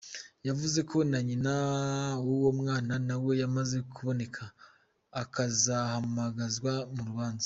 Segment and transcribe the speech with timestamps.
[0.47, 1.53] Yavuze ko na nyina
[2.25, 4.43] w’uwo mwana nawe yamaze kuboneka
[5.21, 7.39] akazahamagazwa mu rubanza.